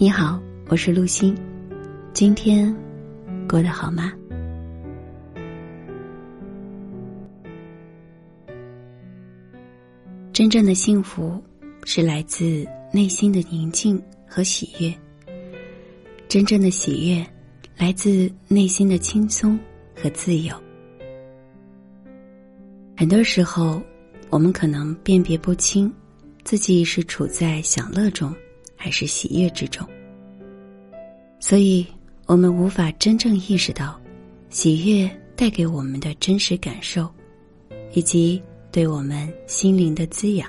[0.00, 1.36] 你好，我是陆欣，
[2.12, 2.72] 今天
[3.48, 4.12] 过得好吗？
[10.32, 11.42] 真正的幸福
[11.84, 14.94] 是来自内心的宁静和喜悦，
[16.28, 17.26] 真正的喜悦
[17.76, 19.58] 来自内心的轻松
[20.00, 20.54] 和自由。
[22.96, 23.82] 很多时候，
[24.30, 25.92] 我们可能辨别不清
[26.44, 28.32] 自己是处在享乐中。
[28.80, 29.84] 还是喜悦之中，
[31.40, 31.84] 所以
[32.26, 34.00] 我们无法真正意识到
[34.48, 37.12] 喜悦带给我们的真实感受，
[37.92, 40.48] 以及对我们心灵的滋养。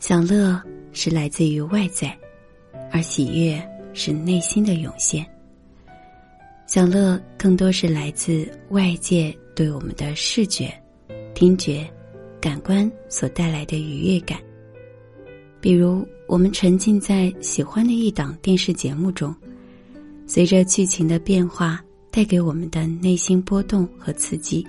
[0.00, 0.60] 享乐
[0.92, 2.18] 是来自于外在，
[2.90, 3.62] 而喜悦
[3.94, 5.24] 是内心的涌现。
[6.66, 10.68] 享乐更多是来自外界对我们的视觉、
[11.34, 11.88] 听觉、
[12.40, 14.38] 感官所带来的愉悦感。
[15.60, 19.34] 比如，我们沉浸在喜欢的一档电视节目中，
[20.26, 24.64] 随着剧情的变化，带给我们的内心波动和刺激。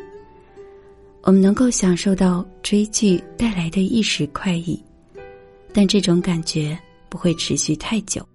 [1.22, 4.82] 我们能够享受到追剧带来的一时快意，
[5.74, 6.78] 但这种感觉
[7.10, 8.26] 不会持续太久。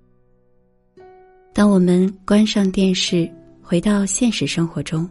[1.55, 3.29] 当我们关上电视，
[3.61, 5.09] 回到现实生活中，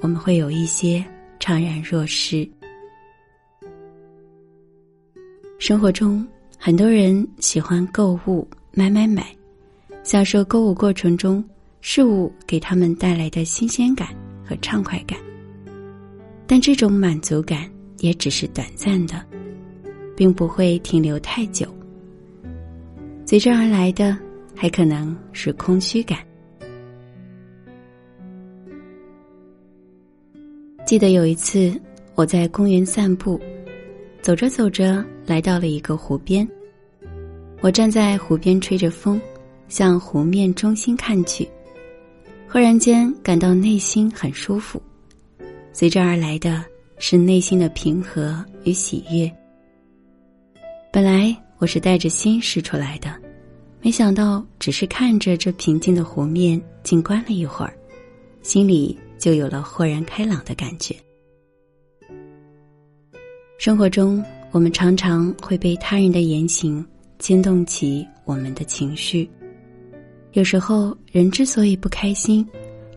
[0.00, 1.04] 我们会有一些
[1.40, 2.48] 怅然若失。
[5.58, 6.24] 生活中。
[6.66, 9.26] 很多人喜欢购物，买买买，
[10.02, 11.44] 享受购物过程中
[11.82, 14.08] 事物给他们带来的新鲜感
[14.42, 15.18] 和畅快感。
[16.46, 19.22] 但这种满足感也只是短暂的，
[20.16, 21.68] 并不会停留太久。
[23.26, 24.16] 随之而来的
[24.56, 26.18] 还可能是空虚感。
[30.86, 31.78] 记得有一次
[32.14, 33.38] 我在公园散步。
[34.24, 36.48] 走着走着，来到了一个湖边。
[37.60, 39.20] 我站在湖边，吹着风，
[39.68, 41.46] 向湖面中心看去，
[42.48, 44.80] 忽然间感到内心很舒服，
[45.74, 46.64] 随之而来的
[46.96, 49.30] 是内心的平和与喜悦。
[50.90, 53.14] 本来我是带着心事出来的，
[53.82, 57.76] 没想到只是看着这平静的湖面，静观了一会儿，
[58.40, 60.96] 心里就有了豁然开朗的感觉。
[63.56, 66.84] 生活中，我们常常会被他人的言行
[67.18, 69.28] 牵动起我们的情绪。
[70.32, 72.46] 有时候，人之所以不开心，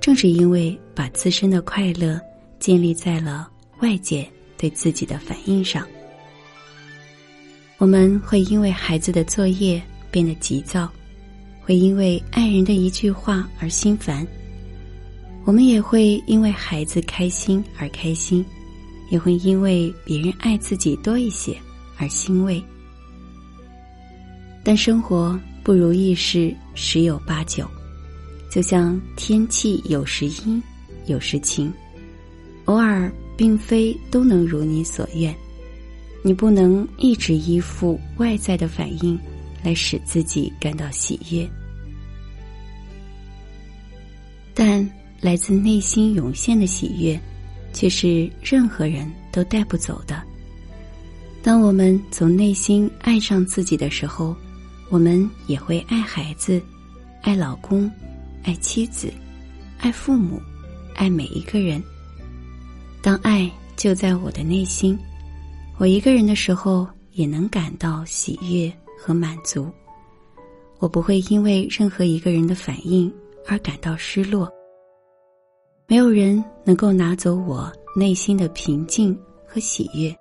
[0.01, 2.19] 正是因为把自身的快乐
[2.59, 3.47] 建立在了
[3.81, 5.88] 外界对自己的反应上。
[7.78, 10.91] 我们会因为孩子的作业变得急躁，
[11.62, 14.25] 会因为爱人的一句话而心烦。
[15.45, 18.44] 我们也会因为孩子开心而开心。
[19.09, 21.57] 也会因为别人爱自己多一些
[21.97, 22.63] 而欣慰，
[24.63, 27.66] 但生活不如意事十有八九，
[28.51, 30.62] 就像天气有时阴，
[31.06, 31.72] 有时晴，
[32.66, 35.35] 偶尔并非都能如你所愿。
[36.24, 39.18] 你不能一直依附外在的反应
[39.63, 41.47] 来使自己感到喜悦，
[44.53, 44.89] 但
[45.22, 47.18] 来自内心涌现的喜悦。
[47.74, 50.22] 却是任何人都带不走的。
[51.44, 54.36] 当我们从内心爱上自己的时候，
[54.90, 56.62] 我们也会爱孩子，
[57.22, 57.90] 爱老公，
[58.44, 59.12] 爱妻子，
[59.80, 60.42] 爱父母，
[60.96, 61.82] 爱每一个人。
[63.02, 64.98] 当爱就在我的内心，
[65.78, 69.72] 我一个人的时候也能感到喜悦和满足。
[70.80, 73.12] 我不会因为任何一个人的反应
[73.48, 74.52] 而感到失落。
[75.90, 79.18] 没有人能够拿走我内心的平静
[79.48, 80.14] 和喜悦。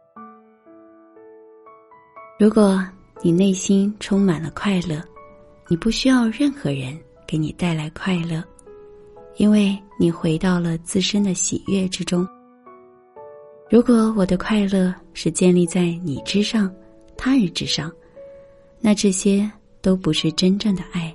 [2.39, 2.81] 如果
[3.21, 5.03] 你内心充满了快乐，
[5.69, 6.97] 你不需要任何人
[7.27, 8.41] 给你带来快乐，
[9.39, 12.25] 因为你回到了自身的喜悦之中。
[13.69, 16.73] 如果我的快乐是建立在你之上、
[17.17, 17.91] 他人之上，
[18.79, 19.51] 那这些
[19.83, 21.13] 都不是真正的爱，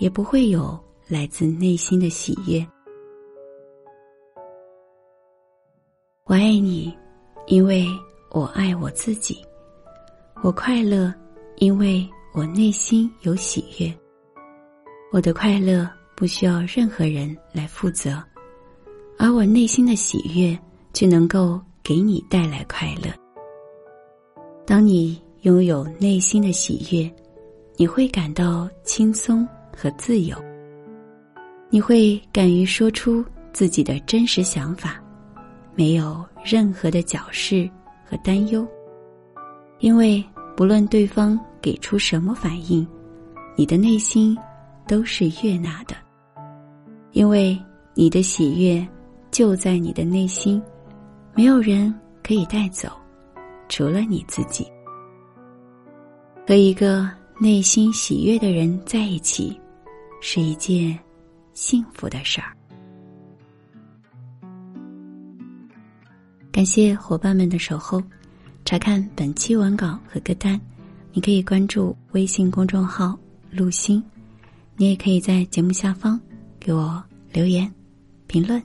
[0.00, 2.66] 也不会有来自内心的喜悦。
[6.28, 6.92] 我爱你，
[7.46, 7.86] 因为
[8.32, 9.36] 我爱我自己；
[10.42, 11.14] 我快乐，
[11.58, 13.94] 因为我内心有喜悦。
[15.12, 18.20] 我的快乐不需要任何人来负责，
[19.16, 20.58] 而我内心的喜悦
[20.92, 23.08] 却能够给你带来快乐。
[24.66, 27.08] 当你拥有内心的喜悦，
[27.76, 30.36] 你会感到轻松和自由，
[31.70, 35.00] 你会敢于说出自己的真实想法。
[35.76, 37.70] 没有任何的矫饰
[38.04, 38.66] 和担忧，
[39.78, 40.24] 因为
[40.56, 42.86] 不论对方给出什么反应，
[43.54, 44.36] 你的内心
[44.88, 45.94] 都是悦纳的，
[47.12, 47.56] 因为
[47.92, 48.86] 你的喜悦
[49.30, 50.62] 就在你的内心，
[51.34, 52.88] 没有人可以带走，
[53.68, 54.66] 除了你自己。
[56.48, 57.06] 和一个
[57.38, 59.60] 内心喜悦的人在一起，
[60.22, 60.98] 是一件
[61.52, 62.55] 幸福的事儿。
[66.56, 68.02] 感谢伙伴们的守候。
[68.64, 70.58] 查看本期文稿和歌单，
[71.12, 73.14] 你可以关注微信公众号
[73.52, 74.02] “陆星”，
[74.74, 76.18] 你也可以在节目下方
[76.58, 77.70] 给我留言、
[78.26, 78.60] 评论。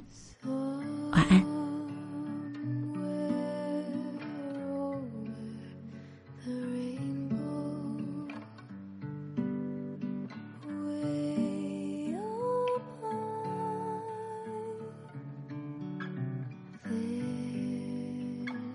[1.12, 1.51] 晚安。